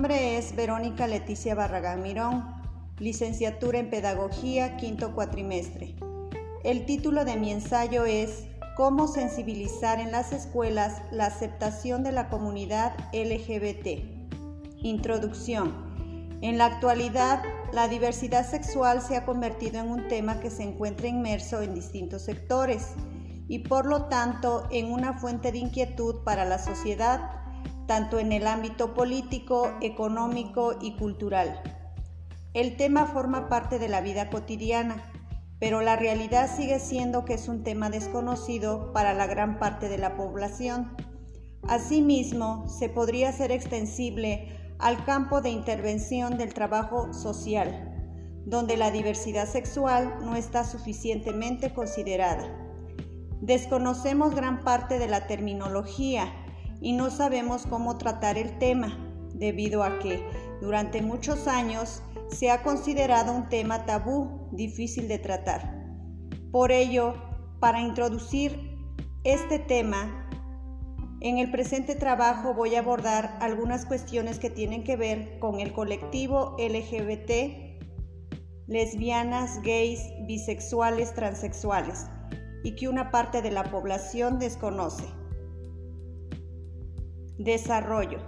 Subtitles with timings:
[0.00, 2.42] nombre es Verónica Leticia Barragán Mirón,
[2.98, 5.94] licenciatura en Pedagogía, quinto cuatrimestre.
[6.64, 8.46] El título de mi ensayo es
[8.78, 14.02] Cómo sensibilizar en las escuelas la aceptación de la comunidad LGBT.
[14.78, 16.38] Introducción.
[16.40, 17.42] En la actualidad,
[17.74, 22.22] la diversidad sexual se ha convertido en un tema que se encuentra inmerso en distintos
[22.22, 22.94] sectores
[23.48, 27.39] y por lo tanto en una fuente de inquietud para la sociedad
[27.90, 31.60] tanto en el ámbito político, económico y cultural.
[32.54, 35.02] El tema forma parte de la vida cotidiana,
[35.58, 39.98] pero la realidad sigue siendo que es un tema desconocido para la gran parte de
[39.98, 40.94] la población.
[41.66, 47.92] Asimismo, se podría ser extensible al campo de intervención del trabajo social,
[48.46, 52.56] donde la diversidad sexual no está suficientemente considerada.
[53.40, 56.39] Desconocemos gran parte de la terminología
[56.80, 58.96] y no sabemos cómo tratar el tema,
[59.34, 60.24] debido a que
[60.60, 65.76] durante muchos años se ha considerado un tema tabú difícil de tratar.
[66.52, 67.14] Por ello,
[67.60, 68.78] para introducir
[69.24, 70.28] este tema,
[71.20, 75.72] en el presente trabajo voy a abordar algunas cuestiones que tienen que ver con el
[75.72, 77.70] colectivo LGBT,
[78.66, 82.06] lesbianas, gays, bisexuales, transexuales,
[82.64, 85.19] y que una parte de la población desconoce.
[87.40, 88.18] Desarrollo.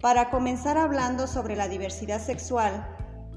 [0.00, 2.88] Para comenzar hablando sobre la diversidad sexual,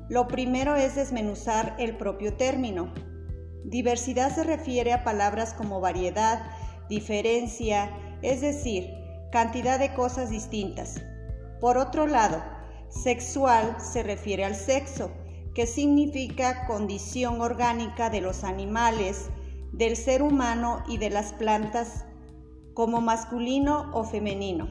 [0.08, 2.94] lo primero es desmenuzar el propio término.
[3.66, 6.44] Diversidad se refiere a palabras como variedad,
[6.88, 7.92] diferencia,
[8.22, 8.90] es decir,
[9.30, 11.02] cantidad de cosas distintas.
[11.60, 12.42] Por otro lado,
[12.88, 15.12] sexual se refiere al sexo,
[15.54, 19.32] que significa condición orgánica de los animales,
[19.74, 22.06] del ser humano y de las plantas
[22.74, 24.68] como masculino o femenino.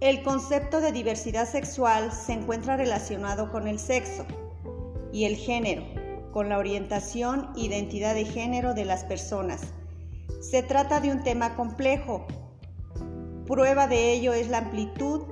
[0.00, 4.26] El concepto de diversidad sexual se encuentra relacionado con el sexo
[5.12, 5.82] y el género,
[6.32, 9.62] con la orientación e identidad de género de las personas.
[10.40, 12.26] Se trata de un tema complejo.
[13.46, 15.22] Prueba de ello es la amplitud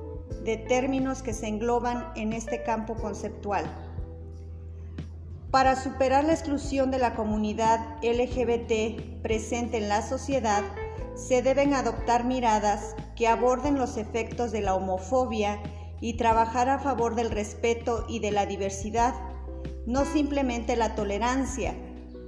[0.43, 3.65] de términos que se engloban en este campo conceptual.
[5.53, 10.63] Para superar la exclusión de la comunidad LGBT presente en la sociedad,
[11.13, 15.61] se deben adoptar miradas que aborden los efectos de la homofobia
[16.01, 19.13] y trabajar a favor del respeto y de la diversidad,
[19.85, 21.75] no simplemente la tolerancia,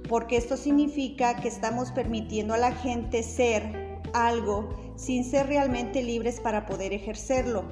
[0.08, 6.38] porque esto significa que estamos permitiendo a la gente ser algo sin ser realmente libres
[6.38, 7.64] para poder ejercerlo,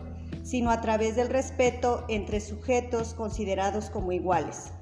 [0.43, 4.73] sino a través del respeto entre sujetos considerados como iguales.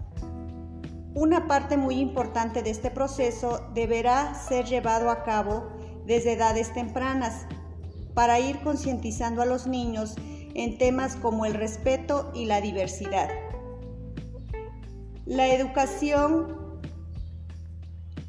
[1.14, 5.68] Una parte muy importante de este proceso deberá ser llevado a cabo
[6.06, 7.46] desde edades tempranas
[8.14, 10.16] para ir concientizando a los niños
[10.54, 13.28] en temas como el respeto y la diversidad.
[15.26, 16.80] La educación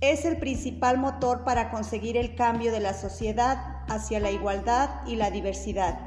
[0.01, 5.15] es el principal motor para conseguir el cambio de la sociedad hacia la igualdad y
[5.15, 5.99] la diversidad.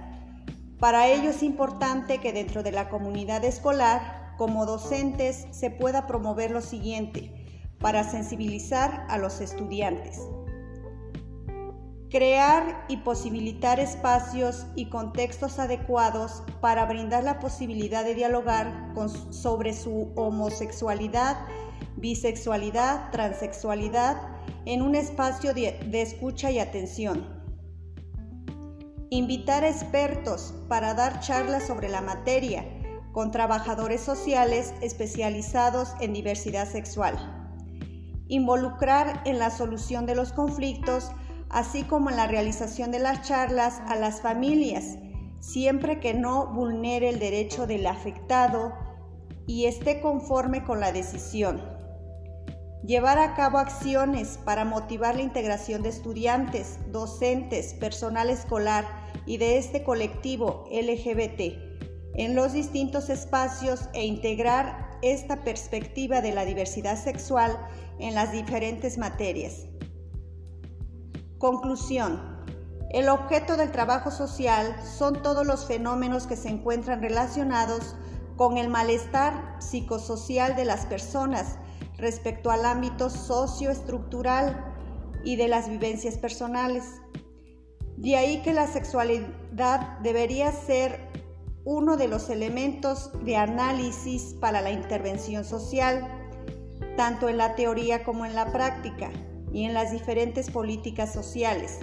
[0.78, 6.50] Para ello es importante que dentro de la comunidad escolar como docentes se pueda promover
[6.50, 7.32] lo siguiente
[7.78, 10.20] para sensibilizar a los estudiantes.
[12.10, 18.94] Crear y posibilitar espacios y contextos adecuados para brindar la posibilidad de dialogar
[19.30, 21.36] sobre su homosexualidad,
[21.96, 24.16] bisexualidad, transexualidad
[24.66, 27.26] en un espacio de, de escucha y atención.
[29.10, 32.64] Invitar expertos para dar charlas sobre la materia
[33.16, 37.16] con trabajadores sociales especializados en diversidad sexual.
[38.28, 41.12] Involucrar en la solución de los conflictos,
[41.48, 44.98] así como en la realización de las charlas a las familias,
[45.40, 48.74] siempre que no vulnere el derecho del afectado
[49.46, 51.62] y esté conforme con la decisión.
[52.84, 58.84] Llevar a cabo acciones para motivar la integración de estudiantes, docentes, personal escolar
[59.24, 61.65] y de este colectivo LGBT
[62.16, 67.56] en los distintos espacios e integrar esta perspectiva de la diversidad sexual
[67.98, 69.66] en las diferentes materias.
[71.38, 72.36] Conclusión.
[72.90, 77.94] El objeto del trabajo social son todos los fenómenos que se encuentran relacionados
[78.36, 81.58] con el malestar psicosocial de las personas
[81.98, 84.74] respecto al ámbito socioestructural
[85.24, 86.84] y de las vivencias personales.
[87.96, 91.05] De ahí que la sexualidad debería ser
[91.66, 96.06] uno de los elementos de análisis para la intervención social,
[96.96, 99.10] tanto en la teoría como en la práctica
[99.52, 101.80] y en las diferentes políticas sociales.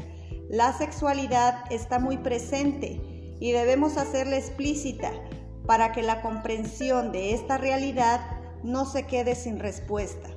[0.49, 3.01] La sexualidad está muy presente
[3.41, 5.11] y debemos hacerla explícita
[5.67, 8.21] para que la comprensión de esta realidad
[8.63, 10.29] no se quede sin respuesta.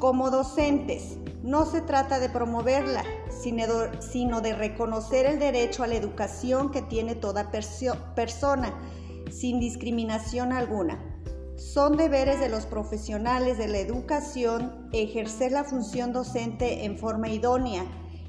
[0.00, 6.70] Como docentes, no se trata de promoverla, sino de reconocer el derecho a la educación
[6.70, 8.74] que tiene toda persona,
[9.30, 11.04] sin discriminación alguna.
[11.56, 17.84] Son deberes de los profesionales de la educación ejercer la función docente en forma idónea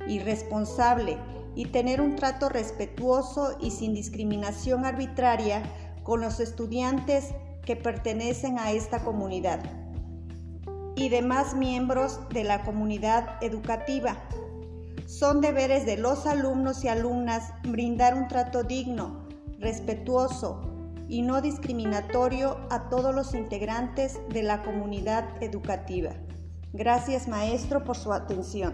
[0.07, 1.17] y responsable
[1.55, 5.61] y tener un trato respetuoso y sin discriminación arbitraria
[6.03, 7.25] con los estudiantes
[7.63, 9.88] que pertenecen a esta comunidad
[10.99, 14.17] y demás miembros de la comunidad educativa.
[15.05, 19.25] Son deberes de los alumnos y alumnas brindar un trato digno,
[19.59, 20.61] respetuoso,
[21.07, 26.11] y no discriminatorio a todos los integrantes de la comunidad educativa.
[26.73, 28.73] Gracias maestro por su atención.